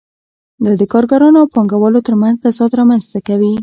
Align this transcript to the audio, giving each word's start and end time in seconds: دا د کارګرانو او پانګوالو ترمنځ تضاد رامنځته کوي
دا 0.63 0.71
د 0.79 0.83
کارګرانو 0.93 1.37
او 1.41 1.47
پانګوالو 1.53 2.05
ترمنځ 2.07 2.35
تضاد 2.43 2.71
رامنځته 2.79 3.19
کوي 3.27 3.53